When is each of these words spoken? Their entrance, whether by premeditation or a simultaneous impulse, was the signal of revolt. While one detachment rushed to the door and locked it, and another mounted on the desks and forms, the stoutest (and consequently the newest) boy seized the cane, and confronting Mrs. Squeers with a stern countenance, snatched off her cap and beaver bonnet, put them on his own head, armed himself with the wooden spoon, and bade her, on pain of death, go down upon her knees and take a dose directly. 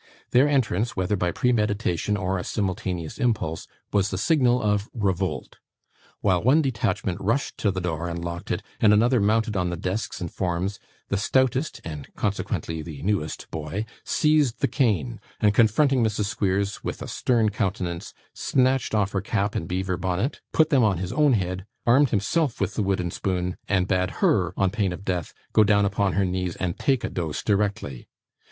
Their 0.31 0.49
entrance, 0.49 0.95
whether 0.95 1.15
by 1.15 1.31
premeditation 1.31 2.17
or 2.17 2.39
a 2.39 2.43
simultaneous 2.43 3.19
impulse, 3.19 3.67
was 3.93 4.09
the 4.09 4.17
signal 4.17 4.59
of 4.59 4.89
revolt. 4.95 5.59
While 6.21 6.41
one 6.41 6.63
detachment 6.63 7.21
rushed 7.21 7.59
to 7.59 7.69
the 7.69 7.81
door 7.81 8.09
and 8.09 8.17
locked 8.25 8.49
it, 8.49 8.63
and 8.79 8.93
another 8.93 9.19
mounted 9.21 9.55
on 9.55 9.69
the 9.69 9.77
desks 9.77 10.19
and 10.19 10.31
forms, 10.33 10.79
the 11.09 11.17
stoutest 11.17 11.81
(and 11.85 12.07
consequently 12.15 12.81
the 12.81 13.03
newest) 13.03 13.45
boy 13.51 13.85
seized 14.03 14.61
the 14.61 14.67
cane, 14.67 15.19
and 15.39 15.53
confronting 15.53 16.03
Mrs. 16.03 16.25
Squeers 16.25 16.83
with 16.83 17.03
a 17.03 17.07
stern 17.07 17.49
countenance, 17.49 18.15
snatched 18.33 18.95
off 18.95 19.11
her 19.11 19.21
cap 19.21 19.53
and 19.53 19.67
beaver 19.67 19.97
bonnet, 19.97 20.41
put 20.51 20.71
them 20.71 20.83
on 20.83 20.97
his 20.97 21.13
own 21.13 21.33
head, 21.33 21.67
armed 21.85 22.09
himself 22.09 22.59
with 22.59 22.73
the 22.73 22.81
wooden 22.81 23.11
spoon, 23.11 23.55
and 23.69 23.87
bade 23.87 24.09
her, 24.09 24.51
on 24.57 24.71
pain 24.71 24.93
of 24.93 25.05
death, 25.05 25.31
go 25.53 25.63
down 25.63 25.85
upon 25.85 26.13
her 26.13 26.25
knees 26.25 26.55
and 26.55 26.79
take 26.79 27.03
a 27.03 27.09
dose 27.11 27.43
directly. 27.43 28.07